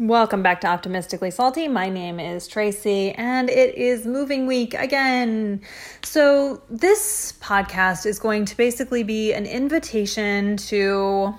[0.00, 1.66] Welcome back to Optimistically Salty.
[1.66, 5.60] My name is Tracy, and it is moving week again.
[6.04, 11.34] So, this podcast is going to basically be an invitation to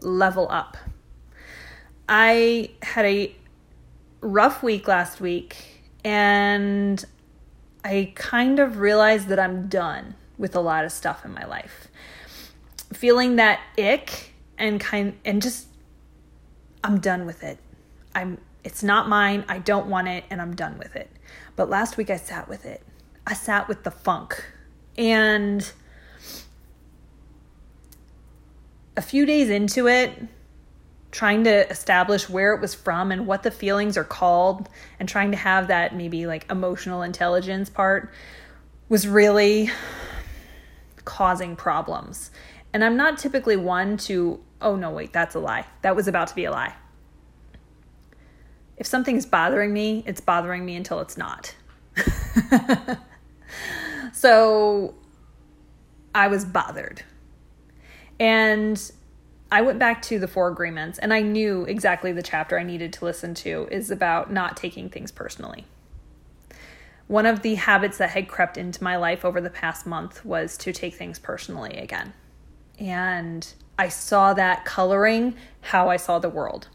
[0.00, 0.78] level up.
[2.08, 3.36] I had a
[4.22, 7.04] rough week last week, and
[7.84, 11.88] I kind of realized that I'm done with a lot of stuff in my life.
[12.94, 15.66] Feeling that ick and kind and just
[16.82, 17.58] I'm done with it
[18.16, 19.44] I'm it's not mine.
[19.48, 21.08] I don't want it and I'm done with it.
[21.54, 22.82] But last week I sat with it.
[23.24, 24.44] I sat with the funk.
[24.98, 25.70] And
[28.96, 30.20] a few days into it,
[31.12, 35.30] trying to establish where it was from and what the feelings are called and trying
[35.30, 38.10] to have that maybe like emotional intelligence part
[38.88, 39.70] was really
[41.04, 42.32] causing problems.
[42.72, 45.66] And I'm not typically one to, oh no, wait, that's a lie.
[45.82, 46.74] That was about to be a lie
[48.76, 51.54] if something's bothering me, it's bothering me until it's not.
[54.12, 54.94] so
[56.14, 57.02] I was bothered.
[58.18, 58.90] And
[59.50, 62.92] I went back to the four agreements and I knew exactly the chapter I needed
[62.94, 65.64] to listen to is about not taking things personally.
[67.06, 70.56] One of the habits that had crept into my life over the past month was
[70.58, 72.12] to take things personally again.
[72.78, 73.46] And
[73.78, 76.68] I saw that coloring how I saw the world.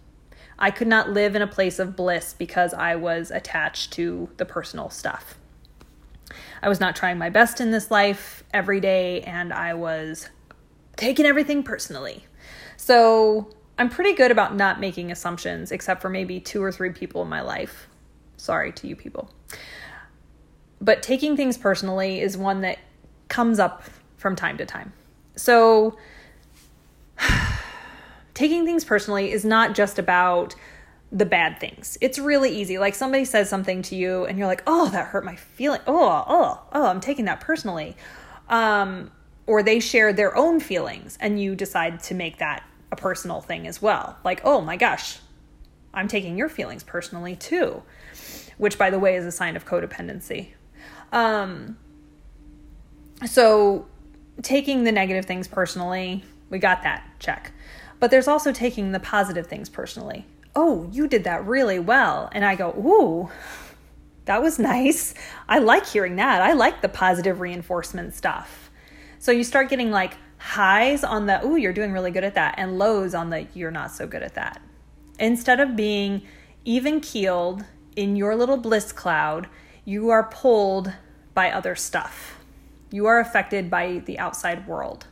[0.61, 4.45] I could not live in a place of bliss because I was attached to the
[4.45, 5.39] personal stuff.
[6.61, 10.29] I was not trying my best in this life every day, and I was
[10.95, 12.27] taking everything personally.
[12.77, 17.23] So I'm pretty good about not making assumptions, except for maybe two or three people
[17.23, 17.87] in my life.
[18.37, 19.31] Sorry to you people.
[20.79, 22.77] But taking things personally is one that
[23.29, 23.83] comes up
[24.17, 24.93] from time to time.
[25.35, 25.97] So
[28.41, 30.55] taking things personally is not just about
[31.11, 31.95] the bad things.
[32.01, 32.79] It's really easy.
[32.79, 35.79] Like somebody says something to you and you're like, "Oh, that hurt my feeling.
[35.85, 37.95] Oh, oh, oh, I'm taking that personally."
[38.49, 39.11] Um,
[39.45, 43.67] or they share their own feelings and you decide to make that a personal thing
[43.67, 44.17] as well.
[44.23, 45.19] Like, "Oh my gosh,
[45.93, 47.83] I'm taking your feelings personally too."
[48.57, 50.47] Which by the way is a sign of codependency.
[51.11, 51.77] Um,
[53.27, 53.85] so
[54.41, 57.07] taking the negative things personally, we got that.
[57.19, 57.51] Check.
[58.01, 60.25] But there's also taking the positive things personally.
[60.55, 62.29] Oh, you did that really well.
[62.33, 63.29] And I go, Ooh,
[64.25, 65.13] that was nice.
[65.47, 66.41] I like hearing that.
[66.41, 68.71] I like the positive reinforcement stuff.
[69.19, 72.55] So you start getting like highs on the, Ooh, you're doing really good at that,
[72.57, 74.59] and lows on the, you're not so good at that.
[75.19, 76.23] Instead of being
[76.65, 77.63] even keeled
[77.95, 79.47] in your little bliss cloud,
[79.85, 80.91] you are pulled
[81.35, 82.39] by other stuff.
[82.89, 85.05] You are affected by the outside world.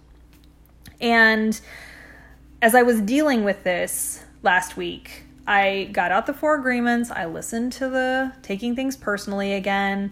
[1.00, 1.62] And
[2.62, 7.10] as I was dealing with this last week, I got out the four agreements.
[7.10, 10.12] I listened to the taking things personally again.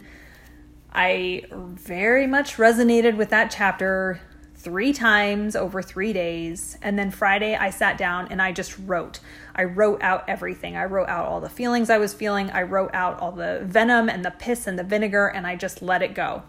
[0.94, 4.22] I very much resonated with that chapter
[4.56, 6.78] three times over three days.
[6.82, 9.20] And then Friday, I sat down and I just wrote.
[9.54, 10.76] I wrote out everything.
[10.76, 12.50] I wrote out all the feelings I was feeling.
[12.52, 15.82] I wrote out all the venom and the piss and the vinegar, and I just
[15.82, 16.44] let it go.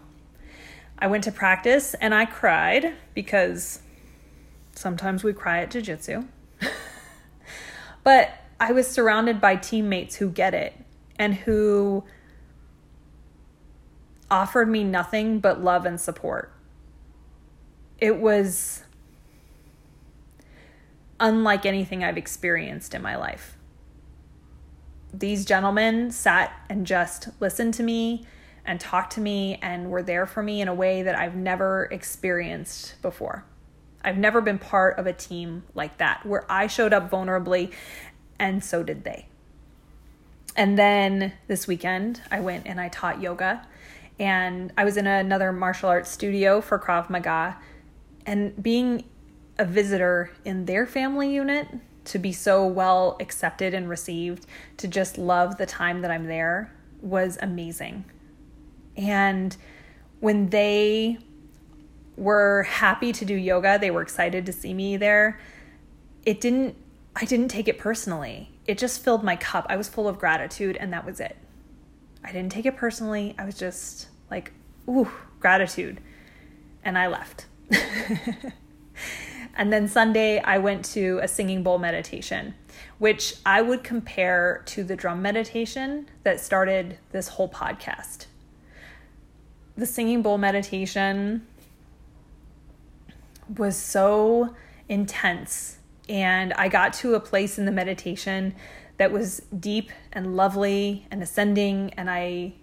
[0.97, 3.81] I went to practice and I cried because
[4.79, 6.25] Sometimes we cry at jujitsu.
[8.05, 8.31] but
[8.61, 10.73] I was surrounded by teammates who get it
[11.17, 12.05] and who
[14.31, 16.53] offered me nothing but love and support.
[17.97, 18.85] It was
[21.19, 23.57] unlike anything I've experienced in my life.
[25.13, 28.25] These gentlemen sat and just listened to me
[28.63, 31.89] and talked to me and were there for me in a way that I've never
[31.91, 33.43] experienced before.
[34.03, 37.71] I've never been part of a team like that where I showed up vulnerably
[38.39, 39.27] and so did they.
[40.55, 43.65] And then this weekend, I went and I taught yoga.
[44.19, 47.57] And I was in another martial arts studio for Krav Maga.
[48.25, 49.05] And being
[49.57, 51.67] a visitor in their family unit,
[52.05, 54.45] to be so well accepted and received,
[54.77, 58.05] to just love the time that I'm there was amazing.
[58.97, 59.55] And
[60.19, 61.19] when they
[62.19, 63.79] were happy to do yoga.
[63.79, 65.39] They were excited to see me there.
[66.25, 66.75] It didn't,
[67.15, 68.51] I didn't take it personally.
[68.67, 69.65] It just filled my cup.
[69.69, 71.37] I was full of gratitude, and that was it.
[72.23, 73.33] I didn't take it personally.
[73.39, 74.51] I was just like,
[74.87, 76.01] ooh, gratitude.
[76.83, 77.45] And I left.
[79.55, 82.53] and then Sunday, I went to a singing bowl meditation,
[82.97, 88.25] which I would compare to the drum meditation that started this whole podcast.
[89.77, 91.47] The singing bowl meditation
[93.57, 94.55] was so
[94.87, 95.79] intense
[96.09, 98.55] And I got to a place in the meditation
[98.97, 101.93] that was deep and lovely and ascending.
[101.95, 102.53] And I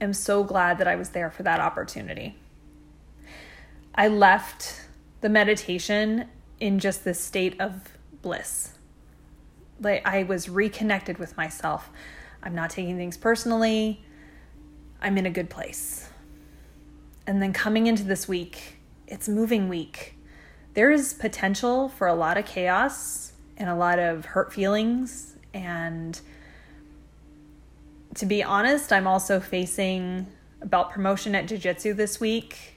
[0.00, 2.36] am so glad that I was there for that opportunity.
[3.94, 4.82] I left
[5.20, 6.26] the meditation
[6.58, 8.72] in just this state of bliss.
[9.80, 11.90] Like I was reconnected with myself.
[12.42, 14.02] I'm not taking things personally.
[15.00, 16.08] I'm in a good place.
[17.26, 20.16] And then coming into this week, it's moving week.
[20.74, 25.36] There is potential for a lot of chaos and a lot of hurt feelings.
[25.52, 26.20] And
[28.14, 30.26] to be honest, I'm also facing
[30.62, 32.76] about promotion at Jiu Jitsu this week.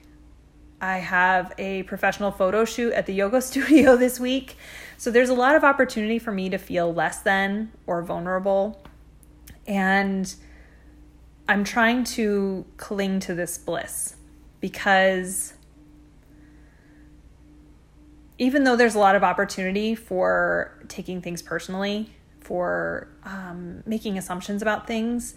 [0.80, 4.56] I have a professional photo shoot at the yoga studio this week.
[4.96, 8.82] So there's a lot of opportunity for me to feel less than or vulnerable.
[9.66, 10.34] And
[11.48, 14.16] I'm trying to cling to this bliss
[14.60, 15.54] because
[18.38, 22.10] even though there's a lot of opportunity for taking things personally,
[22.40, 25.34] for um, making assumptions about things,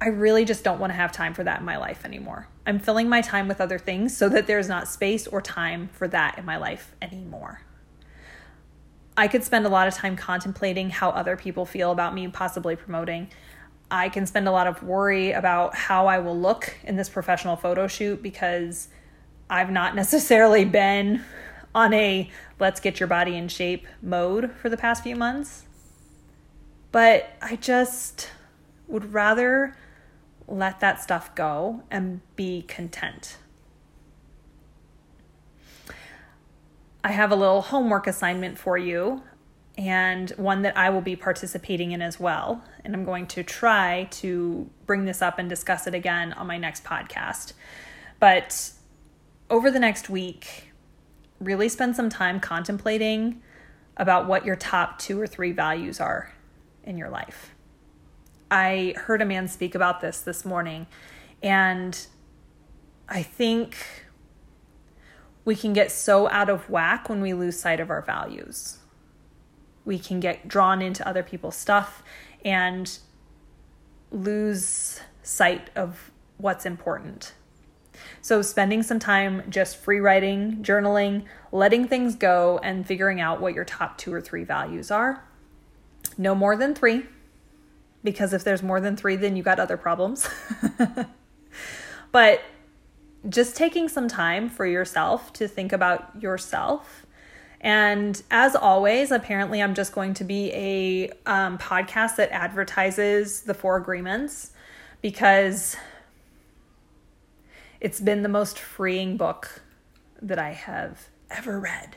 [0.00, 2.48] I really just don't want to have time for that in my life anymore.
[2.66, 6.08] I'm filling my time with other things so that there's not space or time for
[6.08, 7.60] that in my life anymore.
[9.16, 12.76] I could spend a lot of time contemplating how other people feel about me possibly
[12.76, 13.28] promoting.
[13.90, 17.56] I can spend a lot of worry about how I will look in this professional
[17.56, 18.88] photo shoot because
[19.50, 21.22] I've not necessarily been
[21.74, 25.64] on a let's get your body in shape mode for the past few months.
[26.92, 28.30] But I just
[28.88, 29.76] would rather
[30.48, 33.36] let that stuff go and be content.
[37.02, 39.22] I have a little homework assignment for you
[39.78, 42.62] and one that I will be participating in as well.
[42.84, 46.58] And I'm going to try to bring this up and discuss it again on my
[46.58, 47.54] next podcast.
[48.18, 48.72] But
[49.48, 50.69] over the next week,
[51.40, 53.42] really spend some time contemplating
[53.96, 56.32] about what your top two or three values are
[56.84, 57.54] in your life.
[58.50, 60.86] I heard a man speak about this this morning,
[61.42, 62.06] and
[63.08, 63.76] I think
[65.44, 68.78] we can get so out of whack when we lose sight of our values.
[69.84, 72.02] We can get drawn into other people's stuff
[72.44, 72.98] and
[74.10, 77.34] lose sight of what's important.
[78.22, 83.54] So, spending some time just free writing, journaling, letting things go, and figuring out what
[83.54, 85.24] your top two or three values are.
[86.18, 87.04] No more than three
[88.02, 90.28] because if there's more than three, then you got other problems.
[92.12, 92.42] but
[93.28, 97.06] just taking some time for yourself to think about yourself.
[97.60, 103.52] And as always, apparently, I'm just going to be a um, podcast that advertises the
[103.52, 104.52] four agreements
[105.02, 105.76] because
[107.80, 109.62] it's been the most freeing book
[110.20, 111.96] that I have ever read.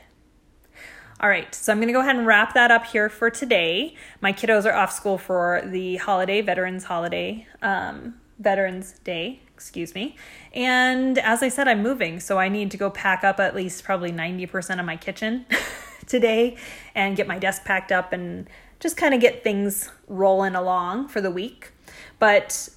[1.20, 3.94] All right, so I'm going to go ahead and wrap that up here for today.
[4.20, 10.16] My kiddos are off school for the holiday, Veterans Holiday, um, Veterans Day, excuse me.
[10.52, 13.84] And as I said, I'm moving, so I need to go pack up at least
[13.84, 15.46] probably 90% of my kitchen
[16.06, 16.56] today
[16.94, 18.48] and get my desk packed up and
[18.80, 21.70] just kind of get things rolling along for the week.
[22.18, 22.68] But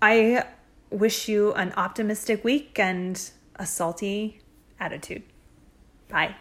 [0.00, 0.44] I
[0.90, 4.40] wish you an optimistic week and a salty
[4.78, 5.22] attitude.
[6.08, 6.36] Bye.